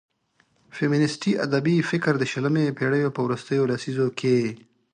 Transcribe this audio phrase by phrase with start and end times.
[0.77, 4.37] فيمينستي ادبي فکر د شلمې پېړيو په وروستيو لسيزو کې